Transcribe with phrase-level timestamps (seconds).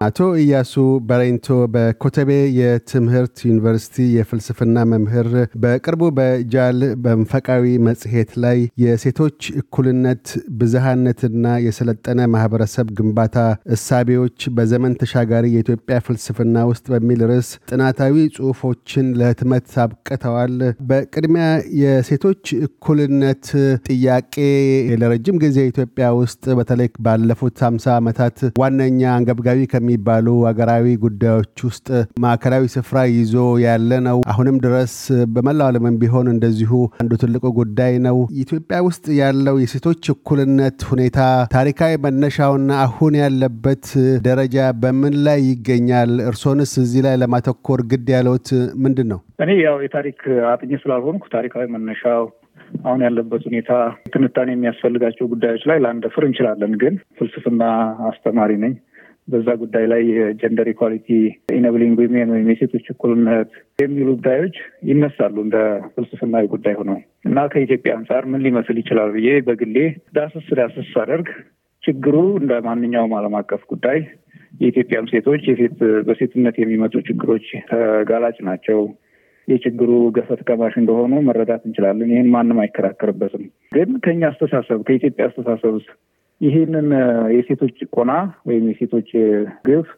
[0.00, 0.74] አቶ ኢያሱ
[1.08, 2.28] በሬንቶ በኮተቤ
[2.58, 5.28] የትምህርት ዩኒቨርሲቲ የፍልስፍና መምህር፣
[5.62, 10.24] በቅርቡ በጃል በንፈቃዊ መጽሔት ላይ የሴቶች እኩልነት
[10.60, 13.36] ብዝሃነትና የሰለጠነ ማህበረሰብ ግንባታ
[13.76, 20.56] እሳቤዎች በዘመን ተሻጋሪ የኢትዮጵያ ፍልስፍና ውስጥ በሚል ርዕስ ጥናታዊ ጽሑፎችን ለህትመት አብቅተዋል።
[20.90, 21.50] በቅድሚያ
[21.82, 23.44] የሴቶች እኩልነት
[23.90, 24.34] ጥያቄ
[25.02, 31.88] ለረጅም ጊዜ ኢትዮጵያ ውስጥ በተለይ ባለፉት ሃምሳ ዓመታት ዋነኛ አንገብጋቢ ከሚ የሚባሉ አገራዊ ጉዳዮች ውስጥ
[32.22, 34.94] ማዕከላዊ ስፍራ ይዞ ያለ ነው። አሁንም ድረስ
[35.34, 41.18] በመላው ዓለምም ቢሆን እንደዚሁ አንዱ ትልቁ ጉዳይ ነው። ኢትዮጵያ ውስጥ ያለው የሴቶች እኩልነት ሁኔታ
[41.54, 43.86] ታሪካዊ መነሻውና አሁን ያለበት
[44.26, 46.12] ደረጃ በምን ላይ ይገኛል?
[46.30, 48.48] እርሶንስ እዚህ ላይ ለማተኮር ግድ ያለውት
[48.84, 49.20] ምንድን ነው?
[49.42, 50.20] እኔ ያው የታሪክ
[50.50, 52.22] አጥኚ ስላልሆንኩ ታሪካዊ መነሻው
[52.84, 53.70] አሁን ያለበት ሁኔታ
[54.12, 57.62] ትንታኔ የሚያስፈልጋቸው ጉዳዮች ላይ ላንደፍር እንችላለን። ግን ፍልስፍና
[58.10, 58.74] አስተማሪ ነኝ።
[59.30, 61.08] በዛ ጉዳይ ላይ የ gender equality
[61.56, 64.56] enabling women ወይም የሴቶች እኩልነት የሚሉ ጉዳዮች
[64.90, 65.56] ይነሳሉ እንደ
[65.94, 69.76] ፍልስፍናዊ ጉዳይ ሆነው እና ከኢትዮጵያ አንጻር ምን ሊመስል ይችላል ብዬ በግሌ
[70.18, 71.28] ዳስስ ዳስስ አደርግ
[71.82, 74.00] ችግሩ እንደ ማንኛውም ዓለም አቀፍ ጉዳይ
[74.60, 78.80] የኢትዮጵያም ሴቶች የሴት በሴትነት የሚመጡ ችግሮች ተጋላጭ ናቸው።
[79.48, 85.74] የችግሩ ገፈት ቀማሽ እንደሆኑ መረዳት እንችላለን። ይህን ማንም አይከራከርበትም። ግን ከኛ አስተሳሰብ ከኢትዮጵያ አስተሳሰብ
[86.40, 86.86] ይህንን
[87.34, 88.12] የሴቶች ጭቆና
[88.48, 89.10] ወይም የሴቶች
[89.66, 89.88] ግፍ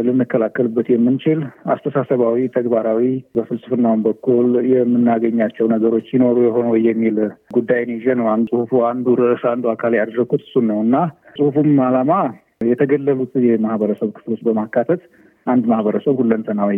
[0.00, 1.38] ልንከላከልበት የምንችል
[1.72, 3.02] አስተሳሰባዊ፣ ተግባራዊ
[3.36, 7.18] በፍልስፍናውን በኩል የምናገኛቸው ነገሮች ይኖሩ የሆነ የሚል
[7.56, 10.96] ጉዳይን ይዤ ነው አንዱ ጽሁፉ አንዱ ርዕስ አንዱ አካል ያደረኩት እሱን ነው። እና
[11.38, 12.12] ጽሁፉም ዓላማ
[12.66, 15.02] የተገለሉት የማህበረሰብ ክፍሎች በማካተት
[15.46, 16.72] አንድ ማህበረሰብ ሁለንተናዊ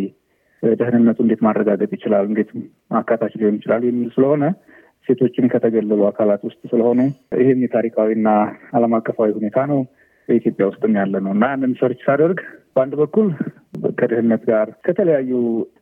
[0.62, 2.48] ደህንነቱ እንዴት ማረጋገጥ ይችላል፣ እንዴት
[2.98, 4.44] አካታች ሊሆን ይችላል የሚል ስለሆነ
[5.08, 7.00] ሴቶችን ከተገለሉ አካላት ውስጥ ስለሆኑ
[7.40, 8.28] ይህም የታሪካዊና
[8.72, 9.80] ዓለም አቀፋዊ ሁኔታ ነው።
[10.28, 12.40] በኢትዮጵያ ውስጥም ያለ ነው እና ያንን search ሳደርግ
[12.78, 13.28] በአንድ በኩል
[13.98, 15.30] ከድህነት ጋር ከተለያዩ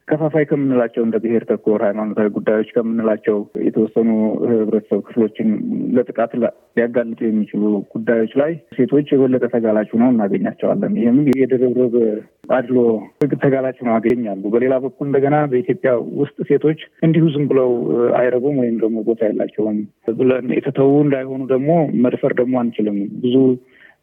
[0.08, 3.36] ከፋፋይ ከምንላቸው እንደ ብሔር ተኮር ሃይማኖታዊ ጉዳዮች ከምንላቸው
[3.66, 4.08] የተወሰኑ
[4.50, 5.48] ህብረተሰብ ክፍሎችን
[5.96, 7.62] ለጥቃት ሊያጋልጡ የሚችሉ
[7.94, 11.94] ጉዳዮች ላይ ሴቶች የበለጠ ተጋላጭ ሆነው እናገኛቸዋለን። ይህም የድርብርብ
[12.58, 12.78] አድሎ
[13.44, 17.72] ተጋላጭ ሆነው ያገኛሉ። በሌላ በኩል እንደገና በኢትዮጵያ ውስጥ ሴቶች እንዲሁ ዝም ብለው
[18.20, 19.80] አይረቡም ወይም ደግሞ ቦታ የላቸውም
[20.20, 21.70] ብለን የተተዉ እንዳይሆኑ ደግሞ
[22.06, 23.36] መድፈር ደግሞ አንችልም ብዙ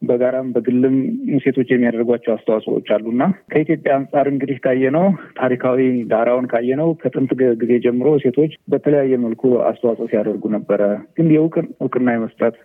[0.04, 0.96] በጋራም በግልም
[1.44, 3.22] ሴቶች የሚያደርጓቸው አስተዋጽኦዎች አሉና
[3.52, 5.06] ከኢትዮጵያ አንጻር እንግዲህ ካየነው
[5.38, 5.80] ታሪካዊ
[6.12, 7.32] ዳራውን ካየነው ከጥንት
[7.62, 10.80] ጊዜ ጀምሮ ሴቶች በተለያየ መልኩ አስተዋጽኦ ሲያደርጉ ነበረ።
[11.16, 12.56] ግን የእውቅን እውቅና የመስጠት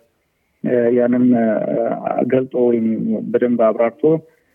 [0.96, 1.26] ያንን
[2.32, 2.86] ገልጦ ወይም
[3.32, 4.02] በደንብ አብራርቶ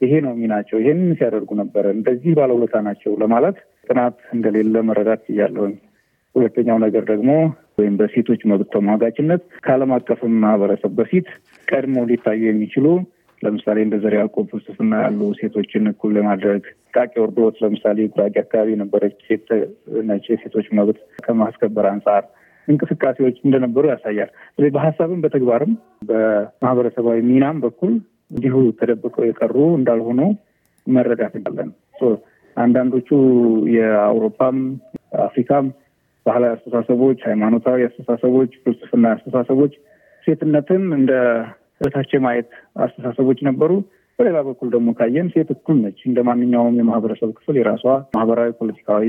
[0.02, 3.57] ይሄ ነው ሚናቸው፣ ይሄን ሲያደርጉ ነበረ፣ እንደዚህ ባለውለታ ናቸው ለማለት
[3.88, 5.73] ጥናት እንደሌለ መረዳት እያለሁኝ
[6.35, 7.31] ሁለተኛው ነገር ደግሞ
[7.78, 11.28] ወይም በሴቶች መብት ተሟጋችነት ከዓለም አቀፍም ማህበረሰብ በፊት
[11.67, 12.87] ቀድሞ ሊታዩ የሚችሉ
[13.41, 16.63] ለምሳሌ እንደ ዘር ያዕቆብ ፍልስፍና ያሉ ሴቶችን እኩል ለማድረግ
[16.95, 19.47] ቃቂ ወርዶት ለምሳሌ ጉራጌ አካባቢ የነበረች ሴት
[20.07, 22.23] ነች የሴቶች መብት ከማስከበር አንጻር
[22.67, 25.73] እንቅስቃሴዎች እንደነበሩ ያሳያል። ስለዚህ በሀሳብም በተግባርም
[26.09, 27.93] በማህበረሰባዊ ሚናም በኩል
[28.31, 30.21] እንዲሁ ተደብቀው የቀሩ እንዳልሆኑ
[30.87, 31.71] መረዳት እንችላለን።
[32.57, 33.09] አንዳንዶቹ
[33.75, 34.57] የአውሮፓም
[35.25, 35.65] አፍሪካም
[36.25, 39.73] ባህላዊ አስተሳሰቦች፣ ሃይማኖታዊ አስተሳሰቦች፣ ፍልስፍና አስተሳሰቦች
[40.27, 41.11] ሴትነትን እንደ
[41.81, 43.71] በታች ማየት አስተሳሰቦች ነበሩ።
[44.19, 47.83] በሌላ በኩል ደግሞ ካየን ሴት እኩል ነች፣ እንደ ማንኛውም የማህበረሰብ ክፍል የራሷ
[48.15, 49.07] ማህበራዊ፣ ፖለቲካዊ፣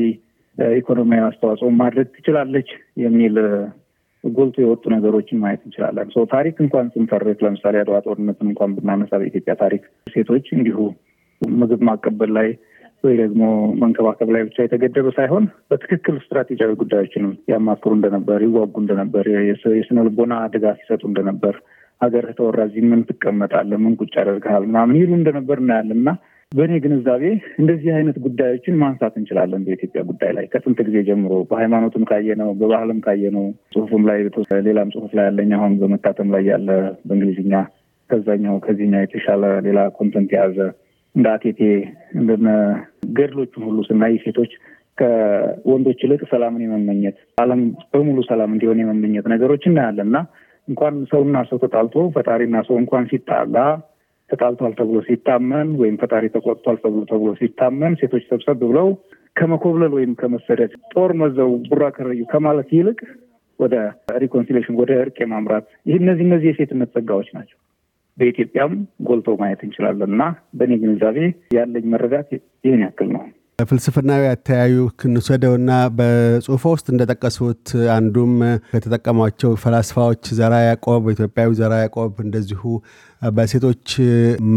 [0.76, 3.34] ኢኮኖሚያዊ አስተዋጽኦ ማድረግ ትችላለች የሚል
[4.24, 9.82] ጎልቶ የወጡ ነገሮችን ማየት እንችላለን። ታሪክ እንኳን ስንተርክ ለምሳሌ አድዋ ጦርነትን እንኳን ብናነሳ በኢትዮጵያ ታሪክ
[10.14, 10.78] ሴቶች እንዲሁ
[11.58, 12.48] ምግብ ማቀበል ላይ
[13.04, 13.42] ወይ ደግሞ
[13.80, 19.26] መንከባከብ ላይ ብቻ የተገደበ ሳይሆን በትክክል ስትራቴጂያዊ ጉዳዮችንም ያማክሩ እንደነበር፣ ይዋጉ እንደነበር፣
[19.74, 21.56] የስነ ልቦና ድጋፍ ይሰጡ እንደነበር፣
[22.00, 24.64] ሀገር ተወራ እዚህ ምን ትቀመጣለህ፣ ምን ቁጭ ያደርግሃል?
[24.70, 26.10] ምናምን ይሉ እንደነበር እናያለን። እና
[26.52, 27.22] በእኔ ግንዛቤ
[27.60, 33.46] እንደዚህ አይነት ጉዳዮችን ማንሳት እንችላለን። በኢትዮጵያ ጉዳይ ላይ። ከጥንት ጊዜ ጀምሮ በሃይማኖትም ካየነው፣ በባህልም ካየነው፣
[33.74, 34.18] ጽሁፉም ላይ
[34.68, 36.68] ሌላም ጽሁፍ ላይ ያለኝ አሁን በመታተም ላይ ያለ
[37.08, 37.54] በእንግሊዝኛ
[38.10, 40.58] ከዛኛው ከዚህኛው የተሻለ ሌላ content የያዘ
[41.16, 41.60] እንደ አቴቴ
[43.18, 44.52] ገድሎቹን ሁሉ ስናይ ሴቶች
[44.98, 50.18] ከወንዶች ይልቅ ሰላምን የመመኘት ዓለም በሙሉ ሰላም እንዲሆን የመመኘት ነገሮች እናያለን እና
[50.68, 53.56] እንኳን ሰውና ሰው ተጣልቶ ፈጣሪና ሰው እንኳን ሲጣላ
[54.30, 58.88] ተጣልቷል ተብሎ ሲታመን ወይም ፈጣሪ ተቆጥቷል ተብሎ ተብሎ ሲታመን ሴቶች ሰብሰብ ብለው
[59.36, 62.98] ከመኮብለል ወይም ከመሰደድ ጦር መዘው ቡራ ከረዩ ከማለት ይልቅ
[63.58, 63.74] ወደ
[64.18, 67.56] reconciliation ወደ እርቅ የማምራት ይህ እነዚህ እነዚህ የሴትነት ጸጋዎች ናቸው።
[68.18, 68.72] በኢትዮጵያም
[69.08, 70.22] ጎልቶ ማየት እንችላለን እና
[70.58, 71.18] በእኔ ግንዛቤ
[71.56, 72.30] ያለኝ መረዳት
[72.66, 73.24] ይህን ያክል ነው።
[73.68, 77.62] ፍልስፍናዊ አተያዩን እንውሰደውና በጽሁፎ ውስጥ እንደጠቀሱት
[77.94, 78.32] አንዱም
[78.72, 82.62] ከተጠቀሟቸው ፈላስፋዎች ዘራ ያዕቆብ ኢትዮጵያዊ ዘራ ያዕቆብ እንደዚሁ
[83.22, 83.88] በሴቶች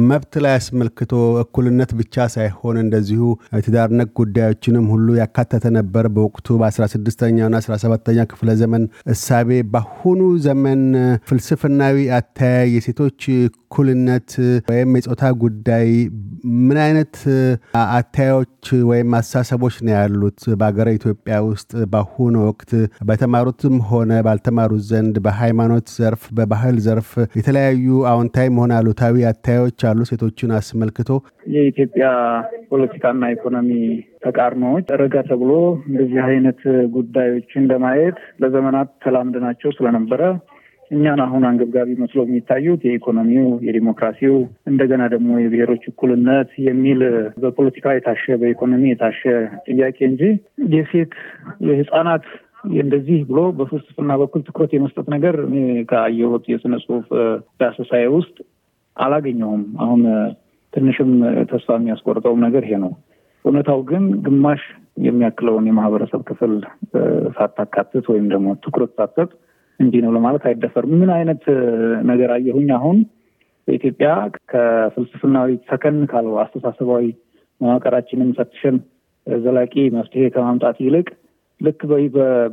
[0.09, 1.11] መብት ላይ አስመልክቶ
[1.41, 3.21] እኩልነት ብቻ ሳይሆን እንደዚሁ
[3.65, 8.83] ትዳርነት ጉዳዮችንም ሁሉ ያካተተ ነበር። በወቅቱ በ16ኛውና 17ኛ ክፍለ ዘመን
[9.13, 10.81] እሳቤ በአሁኑ ዘመን
[11.29, 14.29] ፍልስፍናዊ አተያይ የሴቶች እኩልነት
[14.69, 15.89] ወይም የጾታ ጉዳይ
[16.59, 17.15] ምን አይነት
[17.93, 18.45] አተያዮች
[18.89, 22.71] ወይም አሳሰቦች ነው ያሉት በሀገረ ኢትዮጵያ ውስጥ በአሁኑ ወቅት
[23.09, 27.09] በተማሩትም ሆነ ባልተማሩት ዘንድ በሃይማኖት ዘርፍ፣ በባህል ዘርፍ
[27.39, 27.77] የተለያዩ
[28.11, 31.09] አዎንታዊ ሆነ አሉታዊ አታዮች አሉ። ሴቶችን አስመልክቶ
[31.53, 32.07] የኢትዮጵያ
[32.69, 33.69] ፖለቲካና ኢኮኖሚ
[34.25, 35.51] ተቃርኖዎች ረጋ ተብሎ
[35.89, 36.61] እንደዚህ አይነት
[36.95, 40.21] ጉዳዮችን ለማየት ለዘመናት ተላምደናቸው ስለነበረ
[40.91, 44.35] እኛን አሁን አንገብጋቢ መስሎ የሚታዩት የኢኮኖሚው፣ የዲሞክራሲው
[44.67, 47.01] እንደገና ደግሞ የብሔሮች እኩልነት የሚል
[47.43, 49.21] በፖለቲካ የታሸ በኢኮኖሚ የታሸ
[49.67, 50.23] ጥያቄ እንጂ
[50.73, 51.13] የሴት
[51.67, 52.25] የህፃናት
[52.79, 55.35] እንደዚህ ብሎ በፍልስፍና በኩል ትኩረት የመስጠት ነገር
[55.89, 57.05] ከአየሁት የስነ ጽሁፍ
[57.61, 58.37] ዳሰሳዬ ውስጥ
[58.97, 60.01] አላገኘሁም። አሁን
[60.73, 61.11] ትንሽም
[61.51, 62.91] ተስፋ የሚያስቆርጠውም ነገር ይሄ ነው።
[63.45, 64.63] እውነታው ግን ግማሽ
[65.01, 66.53] የሚያክለውን የማህበረሰብ ክፍል
[67.37, 69.29] ሳታካትት ወይም ደግሞ ትኩረት ሳትሰጥ
[69.79, 71.43] እንዲህ ነው ለማለት አይደፈርም። ምን አይነት
[72.03, 72.69] ነገር አየሁኝ?
[72.77, 72.97] አሁን
[73.67, 74.09] በኢትዮጵያ
[74.53, 77.05] ከፍልስፍናዊ ሰከን ካለው አስተሳሰባዊ
[77.61, 78.75] መዋቅራችንን ፈትሸን
[79.27, 81.07] ዘላቂ መፍትሄ ከማምጣት ይልቅ
[81.61, 81.79] ልክ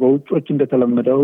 [0.00, 1.22] በውጮች እንደተለመደው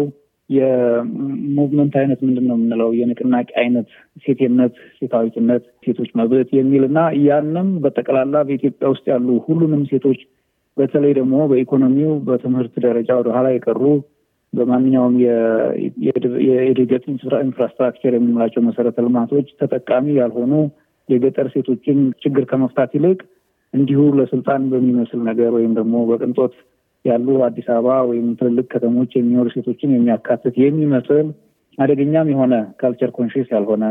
[0.50, 2.88] የሙቭመንት አይነት ምንድን ነው የምንለው?
[2.98, 3.88] የንቅናቄ አይነት
[4.24, 10.20] ሴትነት፣ ሴታዊትነት፣ ሴቶች መብት የሚል እና ያንም በጠቅላላ በኢትዮጵያ ውስጥ ያሉ ሁሉንም ሴቶች
[10.76, 13.80] በተለይ ደግሞ በኢኮኖሚው በትምህርት ደረጃ ወደኋላ የቀሩ
[14.52, 15.14] በማንኛውም
[16.46, 17.04] የእድገት
[17.42, 20.52] infrastructure የምንላቸው መሰረተ ልማቶች ተጠቃሚ ያልሆኑ
[21.08, 23.20] የገጠር ሴቶችን ችግር ከመፍታት ይልቅ
[23.74, 26.54] እንዲሁ ለስልጣን በሚመስል ነገር ወይም ደግሞ በቅንጦት
[27.04, 31.26] ያሉ አዲስ አበባ ወይም ትልልቅ ከተሞች የሚኖሩ ሴቶችን የሚያካትት የሚመስል
[31.78, 33.84] አደገኛም የሆነ culture conscious ያልሆነ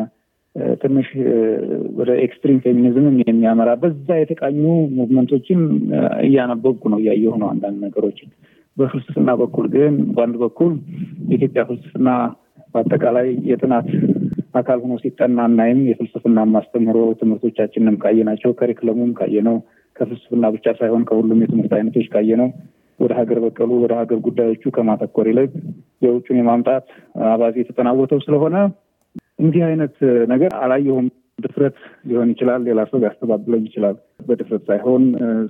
[0.81, 1.07] ትንሽ
[1.99, 4.63] ወደ extreme feminism ም የሚያመራ በዛ የተቃኙ
[4.97, 5.59] movement ኦችን
[6.25, 8.29] እያነበብኩ ነው እያየሁ ነው አንዳንድ ነገሮችን።
[8.77, 10.73] በፍልስፍና በኩል ግን በአንድ በኩል
[11.31, 12.09] የኢትዮጵያ ፍልስፍና
[12.73, 13.87] በአጠቃላይ የጥናት
[14.53, 19.57] አካል ሆኖ ሲጠና እናይም የፍልስፍና ማስተምሮ ትምህርቶቻችንም ካየናቸው curriculum ኡም ካየነው
[19.95, 22.49] ከፍልስፍና ብቻ ሳይሆን ከሁሉም የትምህርት አይነቶች ካየነው
[23.01, 25.51] ወደ ሀገር በቀሉ ወደ ሀገር ጉዳዮቹ ከማተኮር ይልቅ
[26.01, 26.85] የውጩን የማምጣት
[27.29, 28.55] አባዜ የተጠናወተው ስለሆነ
[29.41, 29.95] እንዲህ አይነት
[30.31, 31.07] ነገር አላየሁም።
[31.39, 31.75] ድፍረት
[32.07, 33.95] ሊሆን ይችላል። ሌላ ሰው ሊያስተባብለኝ ይችላል።
[34.27, 35.03] በድፍረት ሳይሆን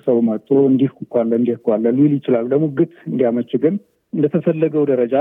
[0.06, 1.68] ሰው መጥቶ እንዲህ እኮ እንዲህ እኮ
[1.98, 3.76] ሊል ይችላል። ለሙግት እንዲያመች ግን
[4.14, 5.16] እንደተፈለገው ደረጃ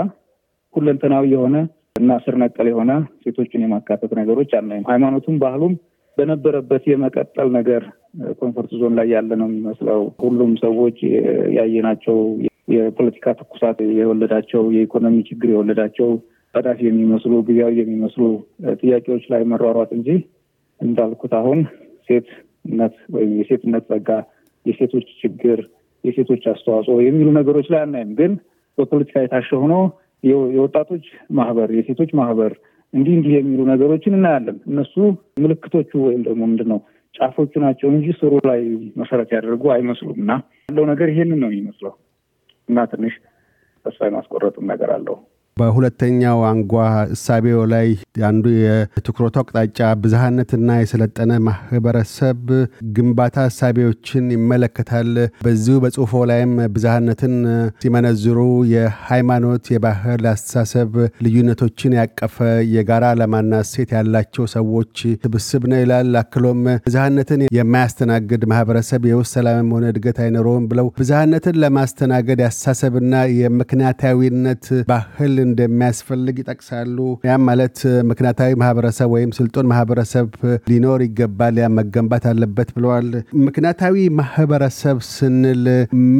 [0.74, 1.56] ሁለንተናዊ የሆነ
[2.00, 2.92] እና ስር ነቀል የሆነ
[3.22, 5.72] ሴቶችን የማካተት ነገሮች አናይም። ሃይማኖቱም ባህሉም
[6.20, 7.82] በነበረበት የመቀጠል ነገር
[8.40, 10.98] comfort zone ላይ ያለ ነው የሚመስለው። ሁሉም ሰዎች
[11.58, 12.16] ያየናቸው
[12.74, 16.10] የፖለቲካ ትኩሳት የወለዳቸው የኢኮኖሚ ችግር የወለዳቸው
[16.54, 18.24] አጣዳፊ የሚመስሉ ጊዜያዊ የሚመስሉ
[18.80, 20.08] ጥያቄዎች ላይ መሯሯጥ እንጂ
[20.80, 21.58] እንዳልኩት አሁን
[22.08, 24.08] ሴትነት ወይም የሴትነት ጸጋ፣
[24.66, 25.60] የሴቶች ችግር፣
[26.04, 28.32] የሴቶች አስተዋጽኦ የሚሉ ነገሮች ላይ አናይም። ግን
[28.78, 29.74] በፖለቲካ የታሸ ሆኖ
[30.54, 32.52] የወጣቶች ማህበር፣ የሴቶች ማህበር
[32.92, 34.94] እንዲህ እንዲህ የሚሉ ነገሮችን እናያለን። እነሱ
[35.42, 36.80] ምልክቶቹ ወይም ደግሞ ምንድን ነው
[37.14, 38.60] ጫፎቹ ናቸው እንጂ ስሩ ላይ
[39.00, 40.32] መሰረት ያደርጉ አይመስሉም። እና
[40.68, 41.92] ያለው ነገር ይሄንን ነው የሚመስለው
[42.68, 43.14] እና ትንሽ
[43.84, 45.16] ተስፋ የማስቆረጥም ነገር አለው።
[45.56, 46.74] በሁለተኛው አንጓ
[47.14, 52.40] እሳቤው ላይ አንዱ የትኩረቱ አቅጣጫ ብዝሃነትና የሰለጠነ ማህበረሰብ
[52.96, 55.10] ግንባታ እሳቤዎችን ይመለከታል።
[55.44, 57.34] በዚሁ በጽሁፎ ላይም ብዝሃነትን
[57.84, 58.38] ሲመነዝሩ
[58.72, 59.38] የሃይማኖት፣
[59.74, 60.90] የባህል፣ አስተሳሰብ
[61.26, 62.36] ልዩነቶችን ያቀፈ
[62.74, 69.86] የጋራ ዓላማና እሴት ያላቸው ሰዎች ስብስብ ነው ይላል። አክሎም ብዝሃነትን የማያስተናግድ ማህበረሰብ የውስጥ ሰላምም ሆነ
[69.92, 77.78] እድገት አይኖረውም ብለው ብዝሃነትን ለማስተናገድ ያስተሳሰብና የምክንያታዊነት ባህል እንደሚያስፈልግ ይጠቅሳሉ። ያም ማለት
[78.10, 80.26] ምክንያታዊ ማህበረሰብ ወይም ስልጡን ማህበረሰብ
[80.70, 83.08] ሊኖር ይገባል፣ ያ መገንባት አለበት ብለዋል።
[83.46, 85.64] ምክንያታዊ ማህበረሰብ ስንል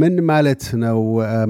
[0.01, 1.01] ምን ማለት ነው?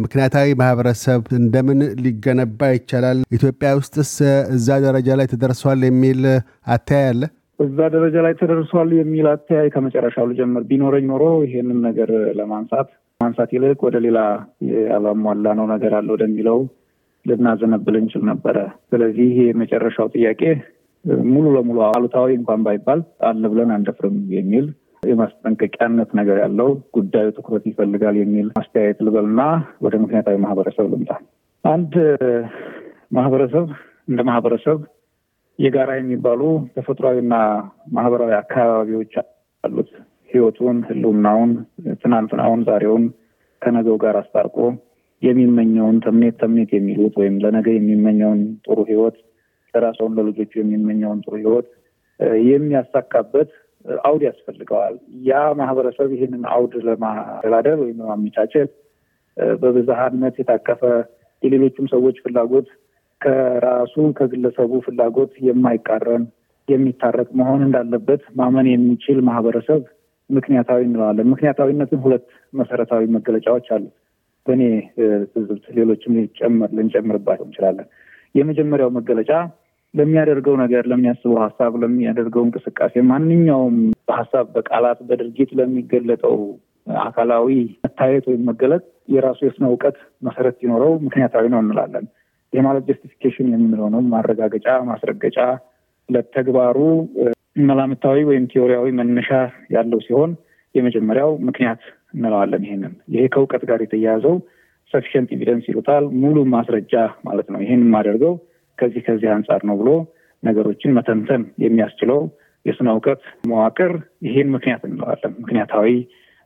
[0.05, 3.21] ምክንያታዊ ማህበረሰብ እንደምን ሊገነባ ይቻላል?
[3.39, 4.13] ኢትዮጵያ ውስጥስ
[4.57, 6.23] እዛ ደረጃ ላይ ተደርሷል የሚል
[6.75, 7.23] አተያይ አለ?
[7.59, 12.89] እዛ ደረጃ ላይ ተደርሷል የሚል አተያይ ከመጨረሻው ልጀምር። ቢኖረኝ ኖሮ ይሄንን ነገር ለማንሳት
[13.21, 14.19] ማንሳት ይልቅ ወደ ሌላ
[14.87, 16.59] ያላሟላ ነው ነገር አለ ወደሚለው
[17.27, 18.57] ልናዘነብል እንችል ነበረ።
[18.91, 20.43] ስለዚህ ይሄ የመጨረሻው ጥያቄ
[21.29, 24.67] ሙሉ ለሙሉ አሉታዊ እንኳን ባይባል አለ ብለን አንደፍርም የሚል
[25.03, 29.43] የማስጠንቀቂያነት ነገር ያለው ጉዳዩ ትኩረት ይፈልጋል የሚል አስተያየት ልበልና
[29.83, 31.13] ወደ ምክንያታዊ ማህበረሰብ ልምጣ።
[31.65, 31.95] አንድ
[33.13, 33.67] ማህበረሰብ
[34.09, 34.79] እንደ ማህበረሰብ
[35.59, 36.43] የጋራ የሚባሉ
[36.77, 37.35] ተፈጥሯዊና
[37.93, 39.15] ማህበራዊ አካባቢዎች
[39.65, 39.91] አሉት።
[40.31, 41.51] ህይወቱን፣ ህልውናውን፣
[42.03, 43.05] ትናንትናውን፣ ዛሬውን
[43.63, 44.57] ከነገው ጋር አስታርቆ
[45.23, 49.17] የሚመኘውን ተምኔት ተምኔት የሚሉት ወይም ለነገ የሚመኘውን ጥሩ ህይወት
[49.75, 51.69] ለራሰውን ለልጆቹ የሚመኘውን ጥሩ ህይወት
[52.49, 53.51] የሚያሳካበት
[54.05, 54.95] አውድ ያስፈልገዋል።
[55.27, 58.71] ያ ማህበረሰብ ይህንን አውድ ለማደላደል ወይም ለማመቻቸት
[59.61, 60.83] በብዝሃነት የታቀፈ
[61.43, 62.69] የሌሎቹም ሰዎች ፍላጎት
[63.21, 66.25] ከራሱ ከግለሰቡ ፍላጎት የማይቃረን
[66.69, 69.81] የሚታረቅ መሆን እንዳለበት ማመን የሚችል ማህበረሰብ
[70.31, 73.95] ምክንያታዊ እንለዋለን። ምክንያታዊነትን ሁለት መሰረታዊ መገለጫዎች አሉት።
[74.47, 74.63] በእኔ
[75.33, 76.15] ትዝብት ሌሎችም
[76.77, 77.89] ልንጨምርባቸው እንችላለን።
[78.35, 79.31] የመጀመሪያው መገለጫ
[79.95, 83.77] ለሚያደርገው ነገር፣ ለሚያስበው ሀሳብ፣ ለሚያደርገው እንቅስቃሴ ማንኛውም
[84.09, 86.37] በሀሳብ በቃላት፣ በድርጊት ለሚገለጠው
[87.01, 87.49] አካላዊ
[87.85, 88.83] መታየት ወይም መገለጥ
[89.15, 92.07] የራሱ የስነ እውቀት መሰረት ሲኖረው ምክንያታዊ ነው እንላለን።
[92.53, 95.39] ይህ ማለት justification የምንለው ነው። ማረጋገጫ፣ ማስረገጫ
[96.09, 96.79] ለተግባሩ
[97.63, 99.31] መላምታዊ ወይም ቲዎሪያዊ መነሻ
[99.75, 100.31] ያለው ሲሆን
[100.75, 101.81] የመጀመሪያው ምክንያት
[102.15, 104.37] እንለዋለን። ይሄንን ይሄ ከእውቀት ጋር የተያያዘው
[104.95, 108.33] sufficient evidence ይሉታል። ሙሉ ማስረጃ ማለት ነው። ይህን የማደርገው
[108.79, 109.91] ከዚህ ከዚህ አንጻር ነው ብሎ
[110.43, 112.21] ነገሮችን መተንተን የሚያስችለው
[112.67, 113.93] የስነ እውቀት መዋቅር
[114.27, 115.87] ይሄን ምክንያት እንለዋለን። ምክንያታዊ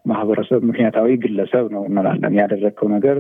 [0.04, 3.18] ማህበረሰብ፣ ምክንያታዊ ግለሰብ ነው እንላለን። ያደረግከው ነገር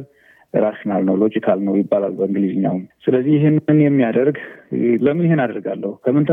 [0.54, 2.74] rational ነው logical ነው ይባላል በእንግሊዝኛው።
[3.04, 4.36] ስለዚህ ይህንን የሚያደርግ
[5.04, 5.92] ለምን ይህን አደርጋለሁ?
[6.04, 6.26] ከምን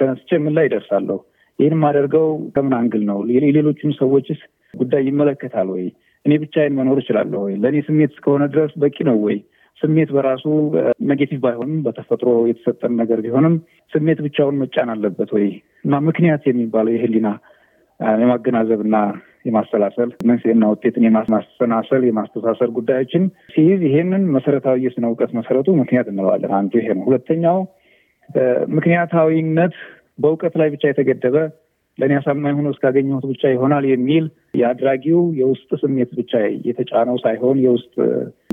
[0.00, 1.18] ተነስቼ ምን ላይ ይደርሳለሁ?
[1.58, 3.18] ይህን የማደርገው ከምን angle ነው?
[3.46, 4.40] የሌሎቹን ሰዎችስ
[4.74, 5.84] ጉዳይ ይመለከታል ወይ?
[6.24, 7.54] እኔ ብቻዬን መኖር እችላለሁ ወይ?
[7.62, 9.36] ለእኔ ስሜት እስከሆነ ድረስ በቂ ነው ወይ?
[9.80, 10.44] ስሜት በራሱ
[11.10, 13.54] negative ባይሆንም በተፈጥሮ የተሰጠን ነገር ቢሆንም
[13.92, 15.46] ስሜት ብቻውን መጫን አለበት ወይ?
[15.84, 17.28] እና ምክንያት የሚባለው የህሊና
[18.18, 18.96] የማገናዘብና
[19.46, 23.22] የማሰላሰል መንስኤና ውጤትን የማሰናሰል የማስተሳሰር ጉዳዮችን
[23.54, 27.58] ሲይዝ ይሄንን መሰረታዊ የስነ እውቀት መሰረቱ ምክንያት እንለዋለን። አንዱ ይሄ ነው። ሁለተኛው
[28.76, 29.74] ምክንያታዊነት
[30.18, 31.36] በእውቀት ላይ ብቻ የተገደበ
[32.02, 34.24] ለእኔ አሳማኝ ሆኖ እስካገኘሁት ብቻ ይሆናል የሚል
[34.60, 36.32] የአድራጊው የውስጥ ስሜት ብቻ
[36.68, 37.94] የተጫነው ሳይሆን የውስጥ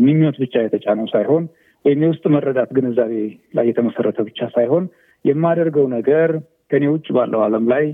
[0.06, 1.44] ምኞት ብቻ የተጫነው ሳይሆን
[1.86, 3.14] ወይም የውስጥ መረዳት ግንዛቤ
[3.58, 4.86] ላይ የተመሰረተ ብቻ ሳይሆን
[5.26, 6.30] የማደርገው ነገር
[6.72, 7.86] ከኔ ውጭ ባለው ዓለም ላይ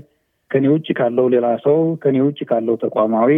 [0.50, 3.30] ከኔ ውጭ ካለው ሌላ ሰው ከኔ ውጭ ካለው ተቋማዊ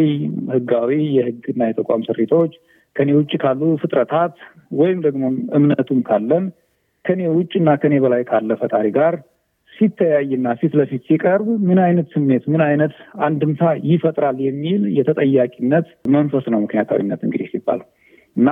[0.54, 2.52] ህጋዊ የህግና የተቋም ስሪቶች
[2.96, 4.34] ከኔ ውጭ ካሉ ፍጥረታት
[4.80, 5.22] ወይም ደግሞ
[5.58, 6.44] እምነቱም ካለን
[7.04, 9.14] ከኔ ውጭ እና ከኔ በላይ ካለ ፈጣሪ ጋር
[9.78, 12.94] ሲተያይና ፊት ለፊት ሲቀርብ ምን አይነት ስሜት ምን አይነት
[13.26, 17.82] አንድምታ ይፈጥራል የሚል የተጠያቂነት መንፈስ ነው ምክንያታዊነት እንግዲህ ሲባል
[18.36, 18.48] እና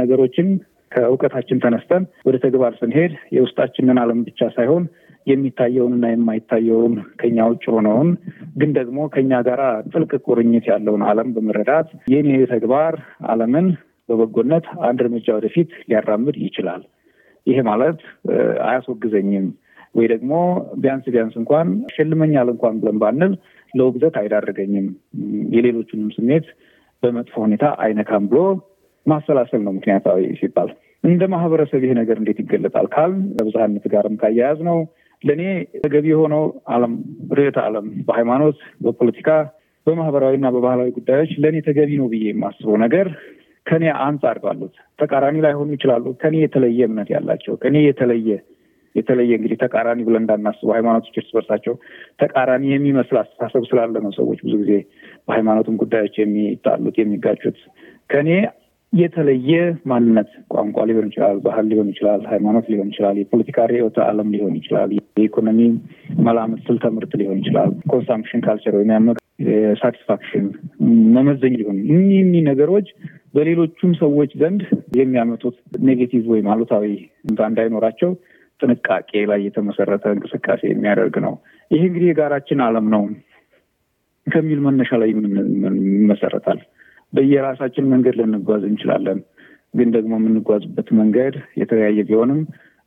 [0.00, 0.48] ነገሮችን
[0.92, 4.84] ከእውቀታችን ተነስተን ወደ ተግባር ስንሄድ የውስጣችንን ዓለም ብቻ ሳይሆን
[5.26, 8.10] የሚታየውንና የማይታየውን ከኛ ውጭ ሆነውን
[8.56, 9.60] ግን ደግሞ ከኛ ጋር
[9.90, 12.94] ጥልቅ ቁርኝት ያለውን ዓለም በመረዳት የኔ ተግባር
[13.32, 13.66] ዓለምን
[14.08, 16.82] በበጎነት አንድ እርምጃ ወደፊት ሊያራምድ ይችላል።
[17.46, 17.98] ይሄ ማለት
[18.68, 19.46] አያስወግዘኝም
[19.94, 20.32] ወይ ደግሞ
[20.82, 23.32] ቢያንስ ቢያንስ እንኳን ሸልመኛል እንኳን ብለን ባንል
[23.72, 24.86] ለውግዘት አይዳርገኝም፣
[25.54, 26.46] የሌሎቹንም ስሜት
[27.02, 28.40] በመጥፎ ሁኔታ አይነካም ብሎ
[29.06, 30.70] ማሰላሰል ነው ምክንያታዊ ሲባል።
[31.04, 34.78] እንደ ማህበረሰብ ይሄ ነገር እንዴት ይገለጣል ካል ከብዝሃነት ጋርም ካያያዝ ነው
[35.24, 35.42] ለእኔ
[35.82, 36.42] ተገቢ የሆነው
[36.74, 36.92] ዓለም
[37.32, 39.28] ርዕዮተ ዓለም በሃይማኖት፣ በፖለቲካ፣
[39.86, 43.06] በማህበራዊ እና በባህላዊ ጉዳዮች ለእኔ ተገቢ ነው ብዬ የማስበው ነገር
[43.66, 48.28] ከኔ አንጻር ባሉት ተቃራኒ ላይሆኑ ይችላሉ። ከኔ የተለየ እምነት ያላቸው ከኔ የተለየ
[48.98, 51.74] የተለየ እንግዲህ ተቃራኒ ብለን እንዳናስበው ሃይማኖቶች እርስ በርሳቸው
[52.22, 54.72] ተቃራኒ የሚመስል አስተሳሰብ ስላለ ነው ሰዎች ብዙ ጊዜ
[55.28, 57.58] በሃይማኖትም ጉዳዮች የሚጣሉት የሚጋጩት።
[58.12, 58.30] ከኔ
[58.92, 59.54] የተለየ
[59.90, 64.90] ማንነት ቋንቋ ሊሆን ይችላል፣ ባህል ሊሆን ይችላል፣ ሃይማኖት ሊሆን ይችላል፣ የፖለቲካ ርዕዮተ ዓለም ሊሆን ይችላል፣
[65.16, 65.60] የኢኮኖሚ
[66.26, 69.08] መላምት ስልተ ምርት ሊሆን ይችላል፣ consumption culture ወይም
[69.80, 70.46] satisfaction
[71.16, 72.88] መመዘኛ ሊሆን እኒህ ነገሮች
[73.34, 74.62] በሌሎቹም ሰዎች ዘንድ
[74.98, 75.56] የሚያመጡት
[75.88, 76.86] negative ወይም አሉታዊ
[77.44, 78.10] እንዳይኖራቸው
[78.60, 81.34] ጥንቃቄ ላይ የተመሰረተ እንቅስቃሴ የሚያደርግ ነው።
[81.70, 83.02] ይህ እንግዲህ የጋራችን ዓለም ነው
[84.26, 85.10] ከሚል መነሻ ላይ
[85.98, 86.58] ይመሰረታል።
[87.12, 89.20] በየራሳችን መንገድ ልንጓዝ እንችላለን።
[89.74, 92.40] ግን ደግሞ የምንጓዝበት መንገድ የተለያየ ቢሆንም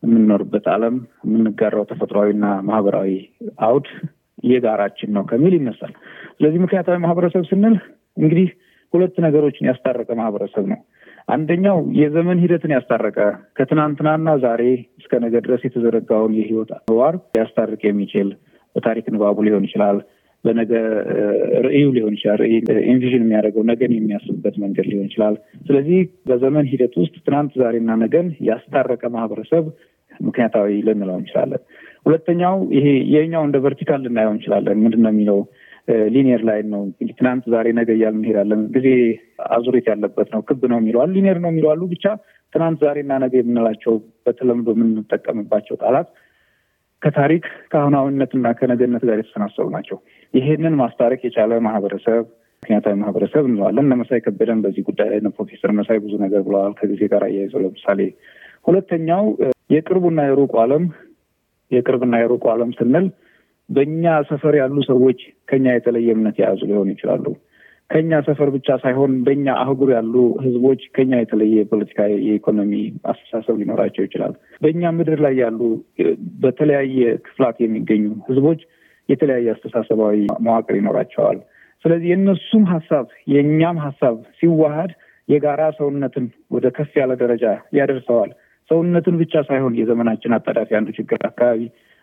[0.03, 3.09] የምንኖርበት ዓለም የምንጋራው ተፈጥሯዊና ማህበራዊ
[3.67, 3.87] አውድ
[4.43, 5.93] የጋራችን ነው ከሚል ይነሳል።
[6.35, 7.75] ስለዚህ ምክንያታዊ ማህበረሰብ ስንል
[8.17, 8.47] እንግዲህ
[8.93, 10.79] ሁለት ነገሮችን ያስታረቀ ማህበረሰብ ነው።
[11.27, 13.17] አንደኛው የዘመን ሂደትን ያስታረቀ
[13.57, 14.63] ከትናንትናና ዛሬ
[15.01, 18.29] እስከ ነገ ድረስ የተዘረጋውን የህይወት አዋር ሊያስታርቅ የሚችል
[18.75, 19.97] በታሪክ ንባቡ ሊሆን ይችላል
[20.45, 20.71] በነገ
[21.65, 22.39] ርዕዩ ሊሆን ይችላል።
[22.91, 25.35] ኢንቪዥን የሚያደርገው ነገን የሚያስብበት መንገድ ሊሆን ይችላል።
[25.67, 25.99] ስለዚህ
[26.29, 29.65] በዘመን ሂደት ውስጥ ትናንት፣ ዛሬና ነገን ያስታረቀ ማህበረሰብ
[30.19, 31.61] ምክንያታዊ ልንለው እንችላለን።
[32.05, 35.39] ሁለተኛው ይሄ የኛው እንደ vertical ልናየው እንችላለን። ምንድን ነው የሚለው
[36.13, 38.87] linear line ነው ትናንት፣ ዛሬ፣ ነገ እያልን እንሄዳለን። ጊዜ
[39.55, 42.05] አዙሪት ያለበት ነው፣ ክብ ነው የሚሉ አሉ፣ linear ነው የሚሉ አሉ። ብቻ
[42.53, 43.93] ትናንት፣ ዛሬና ነገ የምንላቸው
[44.25, 46.09] በተለምዶ የምንጠቀምባቸው ቃላት
[47.01, 49.97] ከታሪክ ከአሁናዊነትና ከነገነት ጋር የተሰናሰሉ ናቸው።
[50.33, 52.23] ይሄንን ማስታረቅ የቻለ ማህበረሰብ
[52.63, 57.01] ምክንያታዊ ማህበረሰብ እንለዋለን። እነ መሳይ ከበደን በዚህ ጉዳይ ላይ ፕሮፌሰር መሳይ ብዙ ነገር ብለዋል። ከጊዜ
[57.13, 57.99] ጋር አያይዘው ለምሳሌ
[58.67, 59.23] ሁለተኛው
[59.69, 60.83] የቅርቡና የሩቁ ዓለም
[61.71, 63.05] የቅርብና የሩቁ ዓለም ስንል
[63.69, 67.25] በእኛ ሰፈር ያሉ ሰዎች ከኛ የተለየ እምነት የያዙ ሊሆኑ ይችላሉ።
[67.89, 70.13] ከኛ ሰፈር ብቻ ሳይሆን በእኛ አህጉር ያሉ
[70.43, 72.73] ህዝቦች ከኛ የተለየ የፖለቲካ የኢኮኖሚ
[73.11, 75.59] አስተሳሰብ ሊኖራቸው ይችላል። በእኛ ምድር ላይ ያሉ
[76.43, 78.61] በተለያየ ክፍላት የሚገኙ ህዝቦች
[79.09, 80.15] የተለያየ አስተሳሰባዊ
[80.45, 81.39] መዋቅር ይኖራቸዋል።
[81.85, 84.91] ስለዚህ የእነሱም ሀሳብ የእኛም ሀሳብ ሲዋሃድ
[85.27, 87.45] የጋራ ሰውነትን ወደ ከፍ ያለ ደረጃ
[87.77, 88.31] ያደርሰዋል።
[88.69, 91.61] ሰውነትን ብቻ ሳይሆን የዘመናችን አጣዳፊ አንዱ ችግር አካባቢ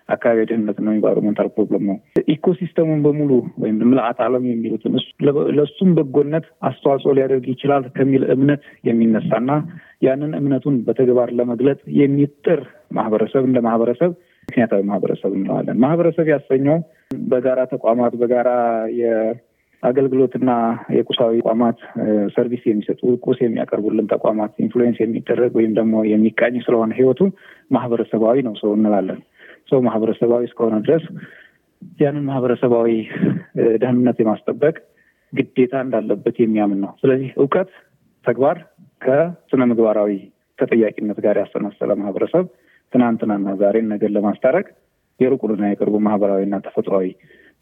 [0.08, 1.96] አካባቢ ደህንነት ነው፣ environmental problem ነው።
[2.34, 3.30] ecosystem ኡን በሙሉ
[3.62, 4.94] ወይም ምልአት ዓለም የሚሉትን
[5.58, 9.50] ለእሱም በጎነት አስተዋጽኦ ሊያደርግ ይችላል ከሚል እምነት የሚነሳና
[10.02, 12.60] ያንን እምነቱን በተግባር ለመግለጥ የሚጥር
[12.98, 14.10] ማህበረሰብ እንደ ማህበረሰብ
[14.48, 16.78] ምክንያታዊ ማህበረሰብ እንለዋለን። ማህበረሰብ ያሰኘው
[17.30, 18.50] በጋራ ተቋማት በጋራ
[19.00, 20.50] የአገልግሎትና
[20.96, 21.78] የቁሳዊ ተቋማት
[22.34, 27.20] service የሚሰጡ ቁስ የሚያቀርቡልን ተቋማት influence የሚደረግ ወይም ደግሞ የሚቃኝ ስለሆነ ህይወቱ
[27.70, 29.20] ማህበረሰባዊ ነው ሰው እንላለን።
[29.68, 31.04] ሰው ማህበረሰባዊ እስከሆነ ድረስ
[32.00, 32.88] ያንን ማህበረሰባዊ
[33.82, 34.74] ደህንነት የማስጠበቅ
[35.32, 37.70] ግዴታ እንዳለበት የሚያምን ነው። ስለዚህ እውቀት፣
[38.24, 38.56] ተግባር
[39.00, 40.12] ከስነ ምግባራዊ
[40.58, 42.44] ተጠያቂነት ጋር ያሰናሰለ ማህበረሰብ
[42.92, 44.66] ትናንትናና ዛሬን ነገር ለማስታረቅ
[45.20, 47.06] የሩቁንና የቅርቡ ማህበራዊና ተፈጥሯዊ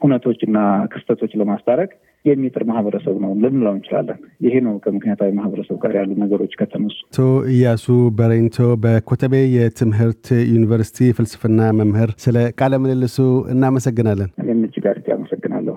[0.00, 0.58] ሁነቶችና
[0.92, 1.90] ክስተቶች ለማስታረቅ
[2.26, 7.20] የሚጥር ማህበረሰብ ነው ልንለው እንችላለን። ይሄ ነው ከምክንያታዊ ማህበረሰብ ጋር ያሉ ነገሮች ከተነሱ። አቶ
[7.52, 7.86] እያሱ
[8.18, 13.18] በሬንቶ በኮተቤ የትምህርት ዩኒቨርሲቲ ፍልስፍና መምህር፣ ስለ ቃለ ምልልሱ
[13.54, 15.76] እናመሰግናለን። እኔም እጅግ አድርጌ አመሰግናለሁ።